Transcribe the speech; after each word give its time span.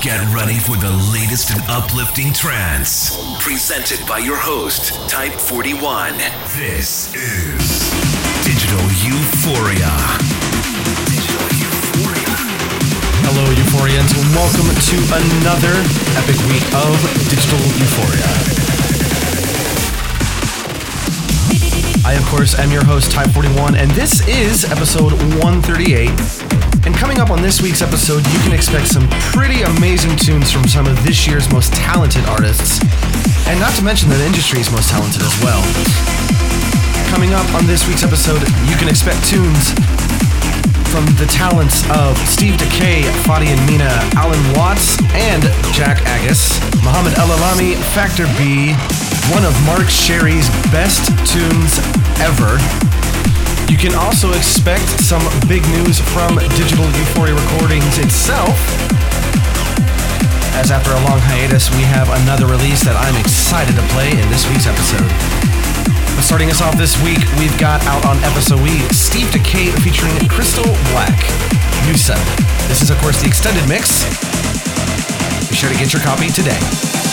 Get 0.00 0.22
ready 0.32 0.54
for 0.54 0.76
the 0.76 0.94
latest 1.12 1.50
and 1.50 1.60
uplifting 1.66 2.32
trance. 2.32 3.18
Presented 3.42 3.98
by 4.06 4.18
your 4.18 4.36
host, 4.36 4.94
Type 5.10 5.32
41. 5.32 6.14
This 6.54 7.12
is 7.18 7.90
Digital 8.46 8.78
Euphoria. 9.02 9.90
Digital 11.02 11.42
Euphoria. 11.50 12.30
Hello, 13.26 13.42
Euphorians, 13.58 14.14
and 14.14 14.22
welcome 14.38 14.70
to 14.70 14.96
another 15.18 15.74
epic 16.14 16.38
week 16.46 16.62
of 16.78 16.94
Digital 17.26 17.58
Euphoria. 17.82 18.30
I, 22.06 22.14
of 22.14 22.24
course, 22.26 22.56
am 22.56 22.70
your 22.70 22.84
host, 22.84 23.10
Type 23.10 23.30
41, 23.32 23.74
and 23.74 23.90
this 23.90 24.24
is 24.28 24.64
episode 24.70 25.10
138. 25.42 26.47
And 26.84 26.94
coming 26.94 27.18
up 27.18 27.30
on 27.30 27.42
this 27.42 27.60
week's 27.60 27.82
episode, 27.82 28.26
you 28.28 28.38
can 28.40 28.52
expect 28.52 28.88
some 28.88 29.08
pretty 29.32 29.62
amazing 29.62 30.16
tunes 30.16 30.50
from 30.50 30.66
some 30.66 30.86
of 30.86 30.96
this 31.04 31.26
year's 31.26 31.50
most 31.52 31.72
talented 31.72 32.24
artists, 32.26 32.80
and 33.46 33.58
not 33.60 33.74
to 33.76 33.82
mention 33.82 34.08
the 34.08 34.18
industry's 34.24 34.70
most 34.70 34.88
talented 34.90 35.22
as 35.22 35.34
well. 35.42 35.60
Coming 37.10 37.34
up 37.34 37.46
on 37.54 37.66
this 37.66 37.86
week's 37.88 38.02
episode, 38.02 38.40
you 38.68 38.76
can 38.76 38.88
expect 38.88 39.24
tunes 39.26 39.72
from 40.88 41.04
the 41.20 41.28
talents 41.28 41.84
of 41.90 42.16
Steve 42.28 42.54
Dekay, 42.54 43.04
Fady 43.28 43.52
and 43.52 43.60
Mina, 43.68 43.90
Allen 44.16 44.40
Watts, 44.56 44.96
and 45.12 45.42
Jack 45.74 46.00
Agus, 46.06 46.58
Muhammad 46.82 47.12
El 47.18 47.28
Alami, 47.28 47.76
Factor 47.92 48.24
B, 48.40 48.72
one 49.32 49.44
of 49.44 49.52
Mark 49.66 49.88
Sherry's 49.88 50.48
best 50.72 51.08
tunes 51.28 51.76
ever. 52.20 52.56
You 53.68 53.76
can 53.76 53.94
also 53.94 54.32
expect 54.32 54.88
some 55.04 55.22
big 55.46 55.62
news 55.68 56.00
from 56.00 56.36
Digital 56.56 56.88
Euphoria 56.96 57.34
Recordings 57.36 57.98
itself. 57.98 58.56
As 60.56 60.72
after 60.72 60.90
a 60.90 61.00
long 61.04 61.20
hiatus, 61.20 61.70
we 61.76 61.84
have 61.84 62.08
another 62.24 62.46
release 62.46 62.82
that 62.82 62.96
I'm 62.96 63.14
excited 63.20 63.76
to 63.76 63.84
play 63.92 64.10
in 64.10 64.26
this 64.32 64.48
week's 64.48 64.66
episode. 64.66 65.06
But 66.16 66.24
starting 66.24 66.50
us 66.50 66.64
off 66.64 66.76
this 66.76 66.96
week, 67.04 67.20
we've 67.38 67.54
got 67.60 67.84
out 67.86 68.04
on 68.08 68.16
episode 68.24 68.58
we 68.64 68.80
Steve 68.88 69.28
Dekay 69.30 69.70
featuring 69.84 70.16
Crystal 70.28 70.66
Black. 70.90 71.20
Said. 71.96 72.20
This 72.68 72.82
is 72.82 72.90
of 72.90 72.98
course 72.98 73.20
the 73.22 73.26
extended 73.26 73.66
mix. 73.66 74.04
Be 75.48 75.56
sure 75.56 75.70
to 75.70 75.78
get 75.78 75.92
your 75.92 76.02
copy 76.02 76.28
today. 76.28 77.07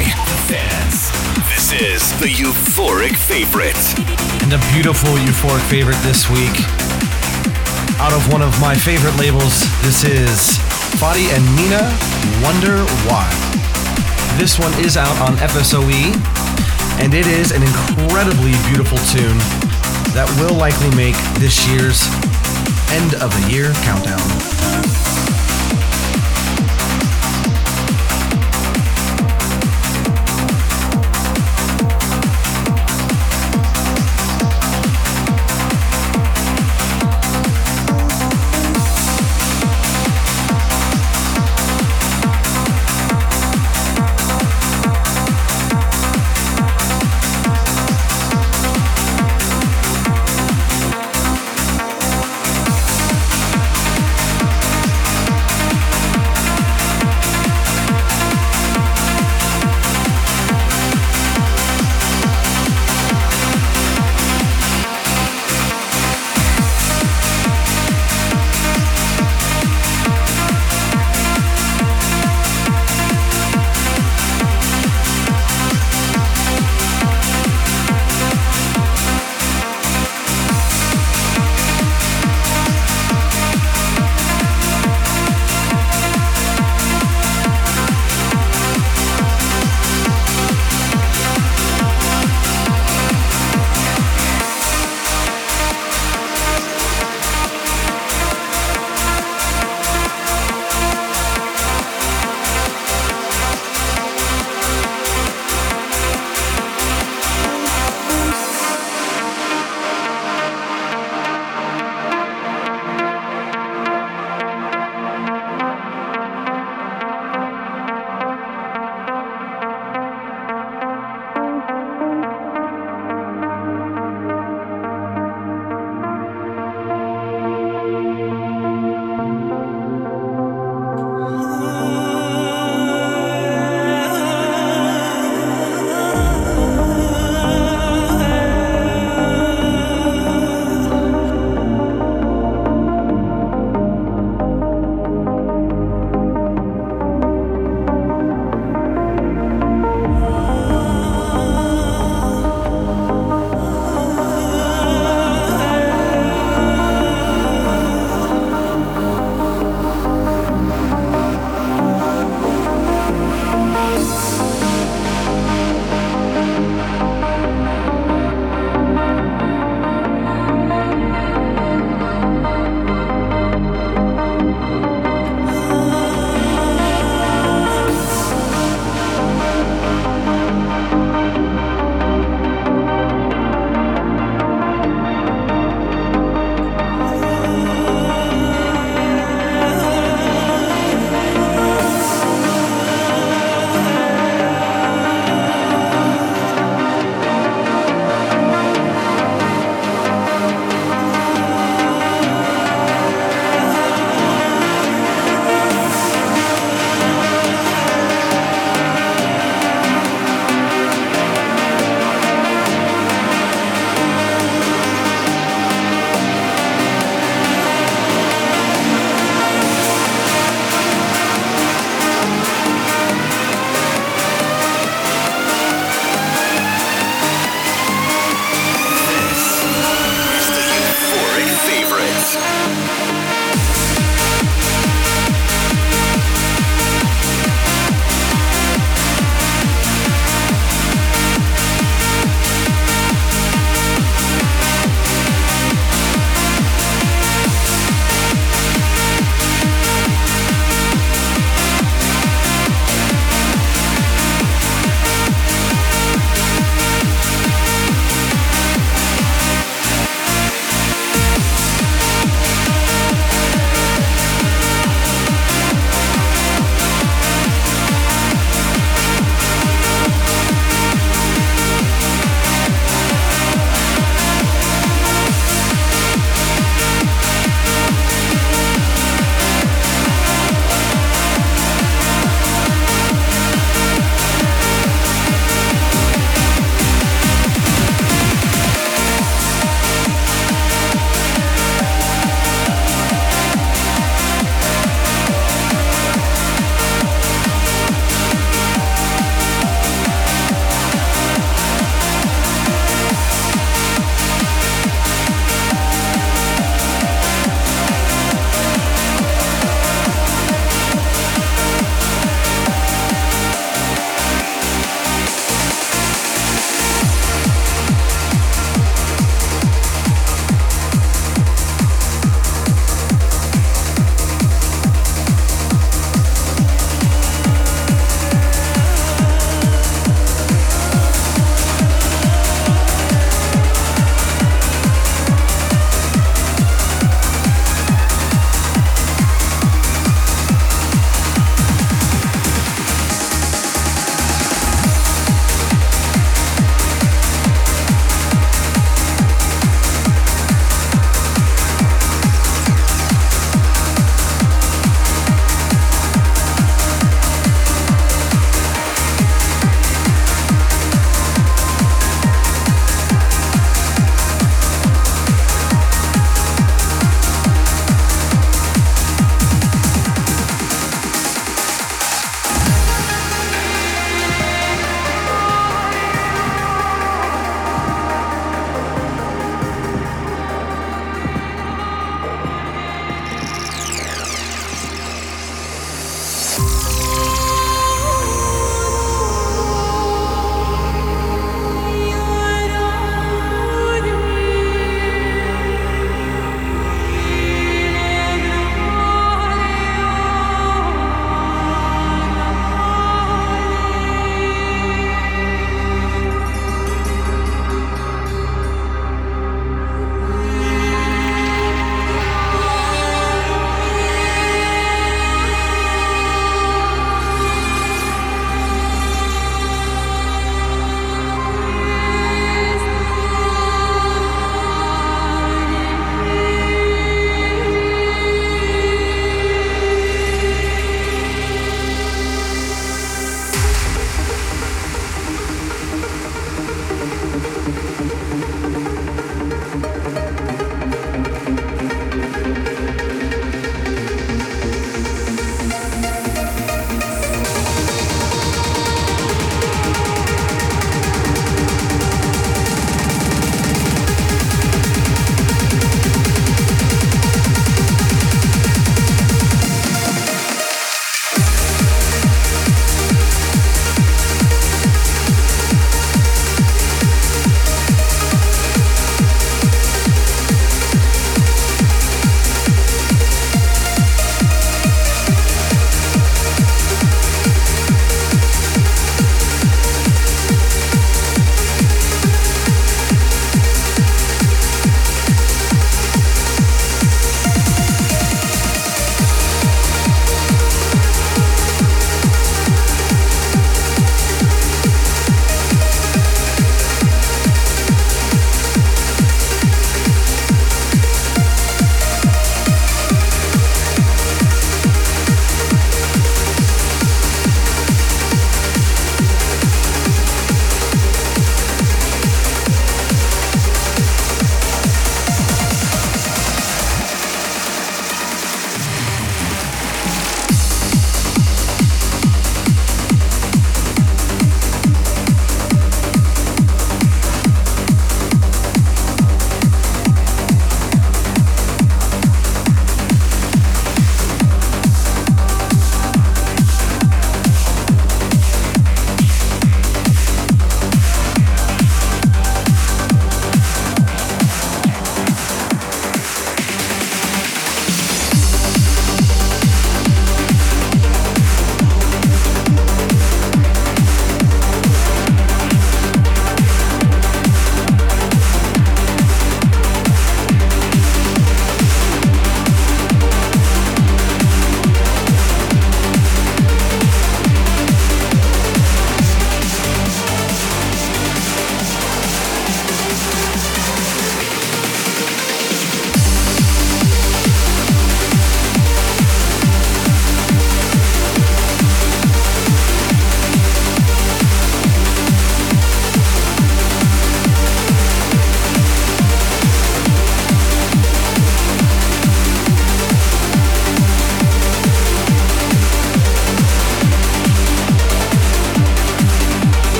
By 0.00 0.06
fans, 0.48 1.12
this 1.52 1.72
is 1.76 2.20
the 2.20 2.26
euphoric 2.26 3.14
favorite. 3.16 3.76
And 4.42 4.54
a 4.54 4.60
beautiful 4.72 5.10
euphoric 5.20 5.60
favorite 5.68 6.00
this 6.00 6.30
week. 6.30 6.56
Out 8.00 8.14
of 8.14 8.32
one 8.32 8.40
of 8.40 8.58
my 8.62 8.74
favorite 8.74 9.14
labels, 9.18 9.60
this 9.84 10.04
is 10.04 10.56
Fady 10.96 11.28
and 11.36 11.44
Mina 11.52 11.84
Wonder 12.40 12.80
Why. 13.04 13.28
This 14.38 14.58
one 14.58 14.72
is 14.80 14.96
out 14.96 15.20
on 15.20 15.36
FSOE, 15.36 16.16
and 16.98 17.12
it 17.12 17.26
is 17.26 17.52
an 17.52 17.62
incredibly 17.62 18.56
beautiful 18.72 18.96
tune 19.12 19.36
that 20.16 20.32
will 20.40 20.56
likely 20.56 20.88
make 20.96 21.16
this 21.36 21.68
year's 21.68 22.08
end 22.96 23.20
of 23.20 23.28
the 23.36 23.52
year 23.52 23.70
countdown. 23.84 25.09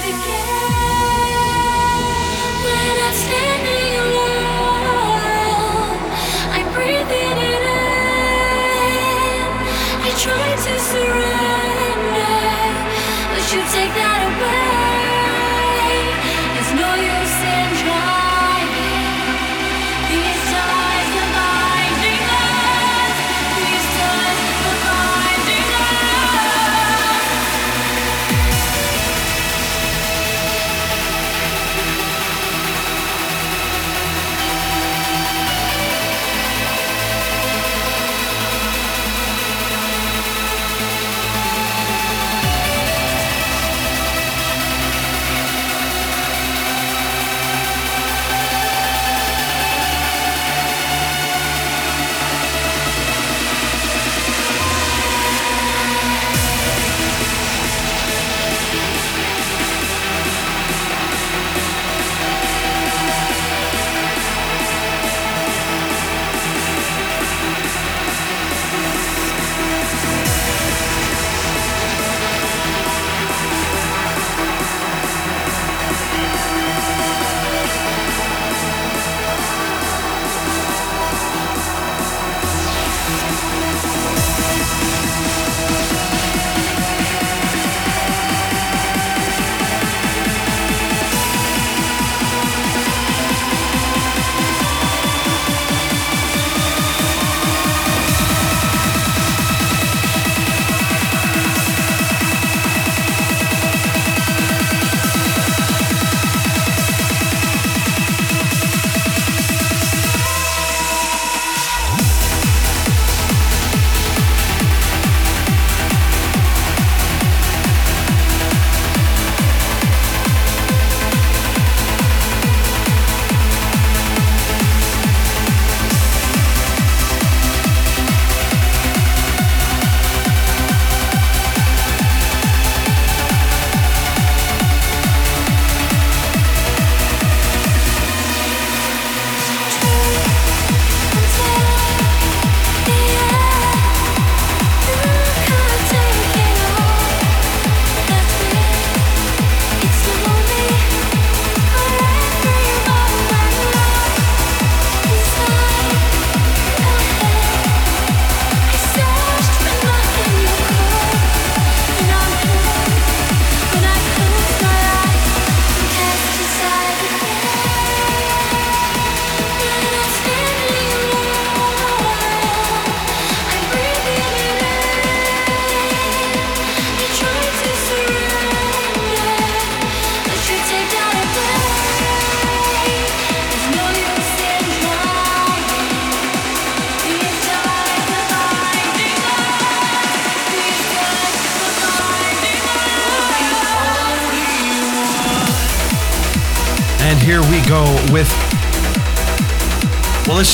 type 0.00 0.32
41. 3.04 3.51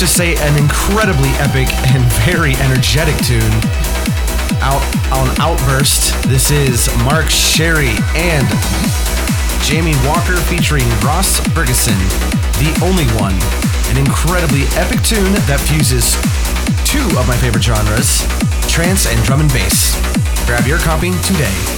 Let's 0.01 0.14
just 0.14 0.16
say 0.16 0.36
an 0.46 0.57
incredibly 0.57 1.30
epic 1.42 1.66
and 1.90 2.05
very 2.22 2.55
energetic 2.62 3.16
tune. 3.26 3.42
Out 4.62 4.78
on 5.11 5.26
Outburst, 5.40 6.14
this 6.28 6.53
is 6.53 6.88
Mark 7.03 7.28
Sherry 7.28 7.96
and 8.14 8.46
Jamie 9.61 9.96
Walker 10.07 10.36
featuring 10.36 10.88
Ross 11.03 11.40
Ferguson, 11.51 11.99
The 12.62 12.70
Only 12.80 13.07
One. 13.18 13.34
An 13.90 13.99
incredibly 13.99 14.70
epic 14.78 15.03
tune 15.03 15.32
that 15.51 15.59
fuses 15.66 16.14
two 16.86 17.03
of 17.18 17.26
my 17.26 17.36
favorite 17.38 17.64
genres, 17.64 18.22
trance 18.70 19.05
and 19.09 19.20
drum 19.24 19.40
and 19.40 19.53
bass. 19.53 19.99
Grab 20.46 20.64
your 20.64 20.78
copy 20.78 21.11
today. 21.26 21.78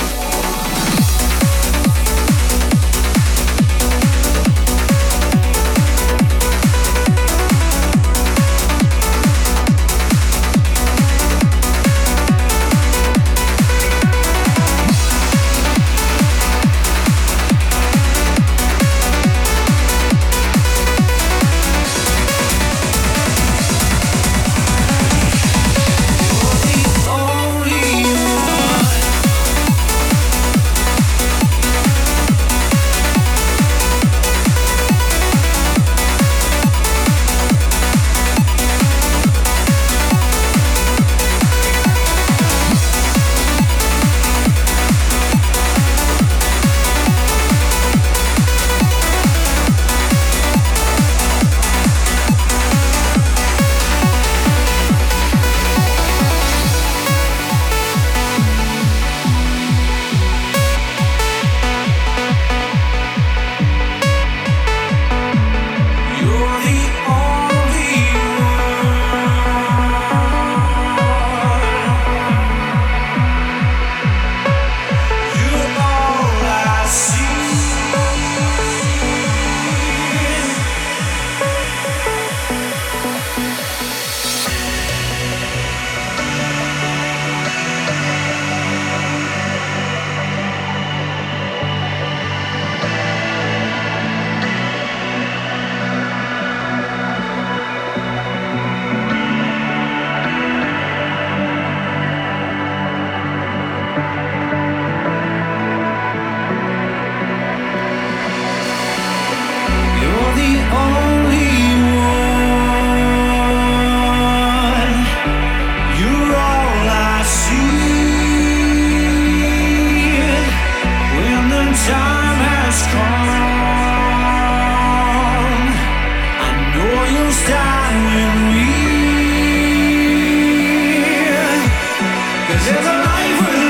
life 133.02 133.69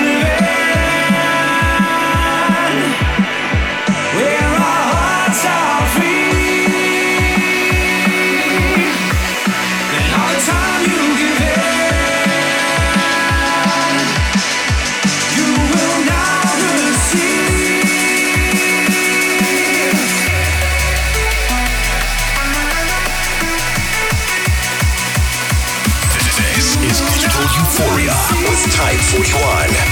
Type 28.69 29.01
41. 29.01 29.90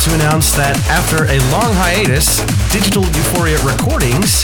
To 0.00 0.14
announce 0.14 0.52
that 0.52 0.76
after 0.90 1.24
a 1.30 1.38
long 1.54 1.72
hiatus, 1.72 2.42
Digital 2.68 3.06
Euphoria 3.06 3.56
Recordings 3.62 4.42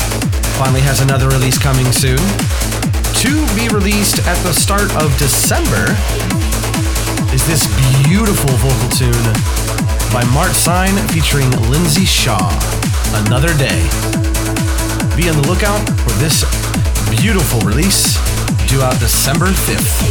finally 0.56 0.80
has 0.80 1.00
another 1.00 1.28
release 1.28 1.58
coming 1.58 1.84
soon. 1.92 2.20
To 3.26 3.32
be 3.58 3.68
released 3.68 4.22
at 4.24 4.38
the 4.46 4.54
start 4.54 4.88
of 4.96 5.10
December 5.18 5.92
is 7.34 7.42
this 7.44 7.66
beautiful 8.06 8.54
vocal 8.62 8.88
tune 8.94 9.28
by 10.14 10.22
Mart 10.30 10.54
Sign 10.54 10.94
featuring 11.10 11.50
Lindsay 11.68 12.06
Shaw, 12.06 12.48
Another 13.26 13.52
Day. 13.58 13.82
Be 15.18 15.26
on 15.26 15.36
the 15.36 15.46
lookout 15.50 15.82
for 16.06 16.14
this 16.22 16.46
beautiful 17.18 17.60
release 17.66 18.14
due 18.70 18.80
out 18.80 18.94
December 19.00 19.50
5th. 19.52 20.06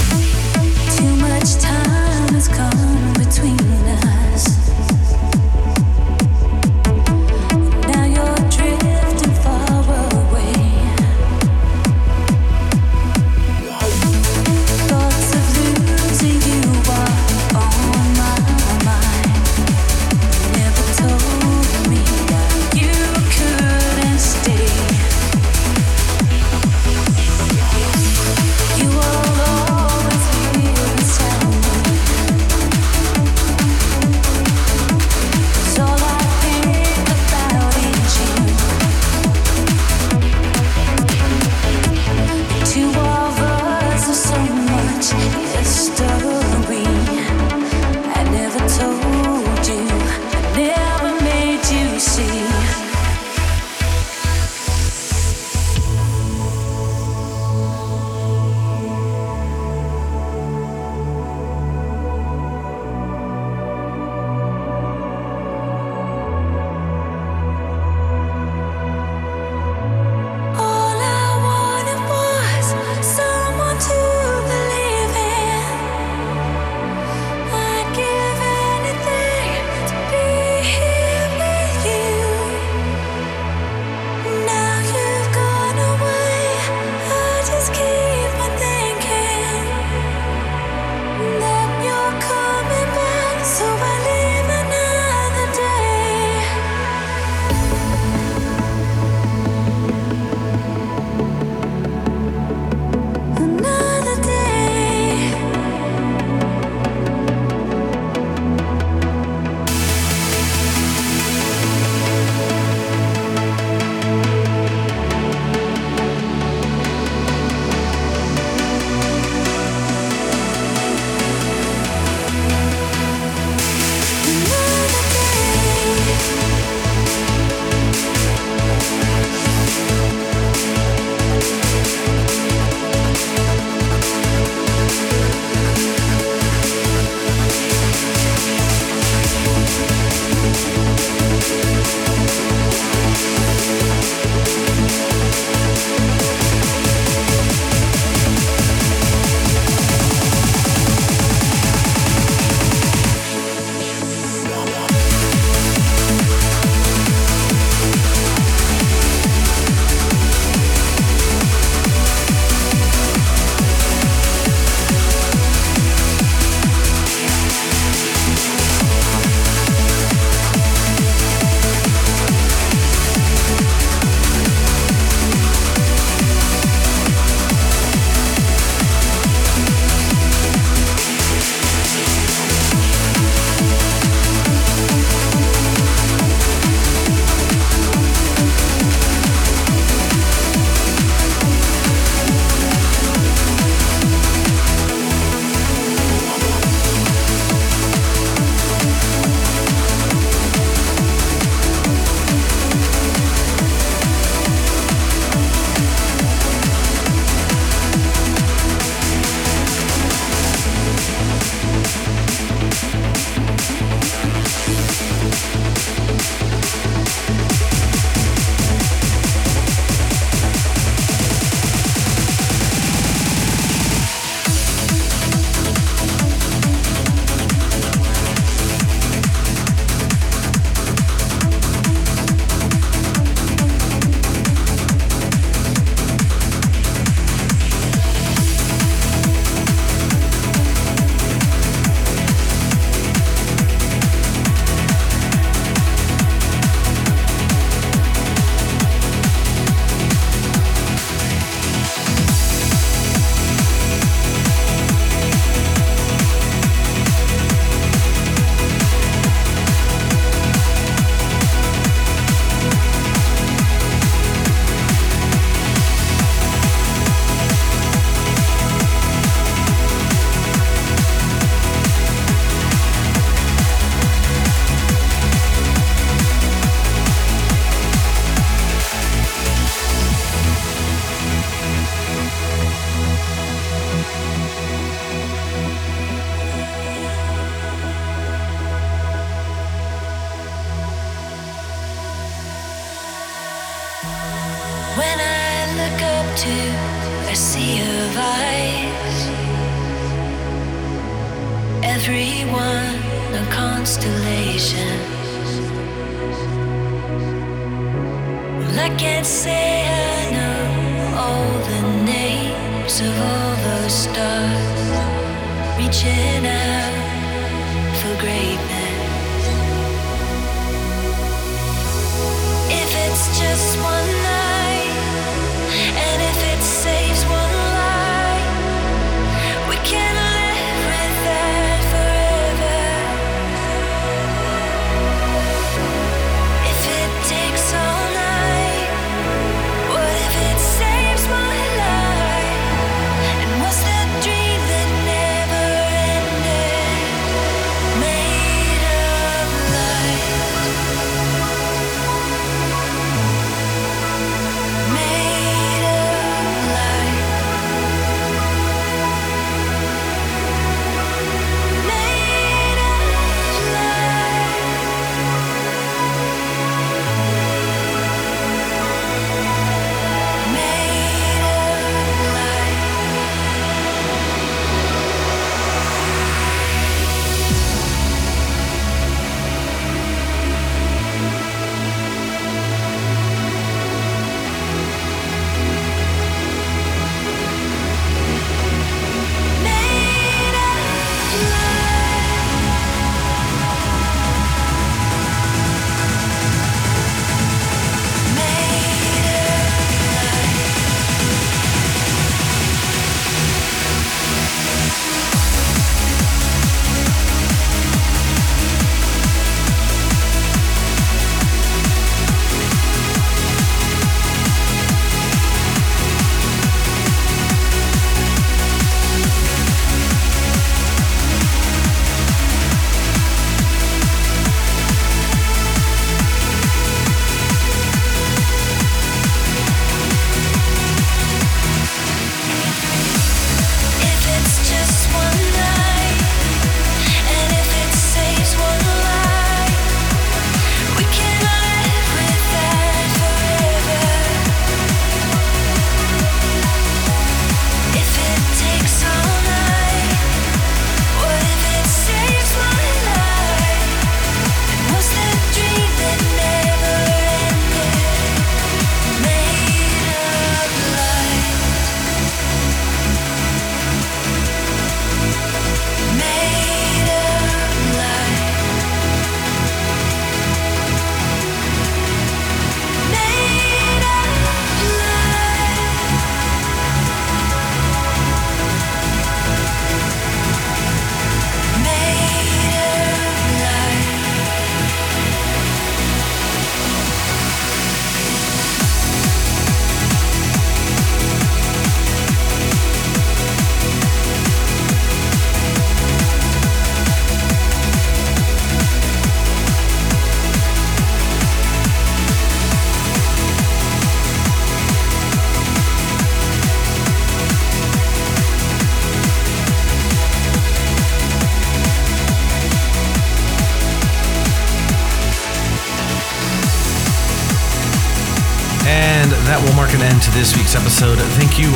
Week's 520.72 520.86
episode. 520.86 521.18
Thank 521.36 521.60
you 521.60 521.70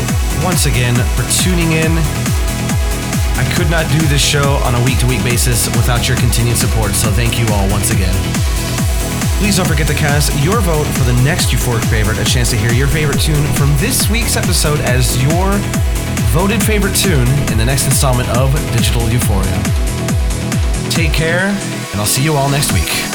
once 0.43 0.67
again 0.67 0.95
for 1.15 1.23
tuning 1.43 1.73
in. 1.73 1.91
I 3.35 3.53
could 3.57 3.69
not 3.69 3.89
do 3.91 3.99
this 4.07 4.21
show 4.21 4.55
on 4.63 4.75
a 4.75 4.83
week 4.85 4.99
to 4.99 5.07
week 5.07 5.23
basis 5.23 5.67
without 5.75 6.07
your 6.07 6.15
continued 6.17 6.55
support, 6.55 6.91
so 6.93 7.11
thank 7.11 7.37
you 7.37 7.45
all 7.51 7.69
once 7.69 7.91
again. 7.91 8.13
Please 9.39 9.57
don't 9.57 9.67
forget 9.67 9.87
to 9.87 9.93
cast 9.93 10.31
your 10.43 10.61
vote 10.61 10.85
for 10.85 11.03
the 11.03 11.21
next 11.23 11.49
Euphoric 11.49 11.83
favorite, 11.89 12.19
a 12.19 12.23
chance 12.23 12.49
to 12.51 12.55
hear 12.55 12.71
your 12.71 12.87
favorite 12.87 13.19
tune 13.19 13.45
from 13.55 13.75
this 13.77 14.09
week's 14.09 14.37
episode 14.37 14.79
as 14.81 15.21
your 15.21 15.51
voted 16.31 16.63
favorite 16.63 16.95
tune 16.95 17.27
in 17.51 17.57
the 17.57 17.65
next 17.65 17.85
installment 17.85 18.29
of 18.29 18.53
Digital 18.71 19.09
Euphoria. 19.09 19.61
Take 20.89 21.11
care, 21.11 21.47
and 21.91 21.99
I'll 21.99 22.05
see 22.05 22.23
you 22.23 22.35
all 22.35 22.49
next 22.49 22.71
week. 22.71 23.14